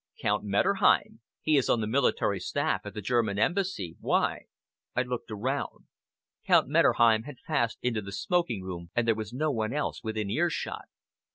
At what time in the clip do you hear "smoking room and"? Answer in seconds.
8.11-9.07